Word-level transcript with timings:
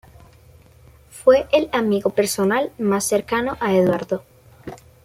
Fue 1.11 1.47
el 1.51 1.69
amigo 1.71 2.09
personal 2.09 2.71
más 2.79 3.03
cercano 3.05 3.55
a 3.59 3.75
Eduardo. 3.75 4.23